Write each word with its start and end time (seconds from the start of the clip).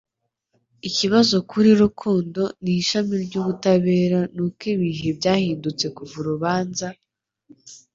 Ikibazo 0.89 1.35
kuri 1.51 1.69
Rukundo 1.81 2.41
n'ishami 2.63 3.15
ry'ubutabera 3.25 4.19
ni 4.35 4.41
uko 4.45 4.63
ibihe 4.73 5.07
byahindutse 5.19 5.85
kuva 5.95 6.13
urubanza 6.21 6.87